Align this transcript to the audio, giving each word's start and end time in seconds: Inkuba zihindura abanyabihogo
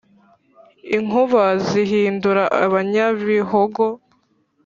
Inkuba 0.97 1.43
zihindura 1.67 2.43
abanyabihogo 2.65 3.85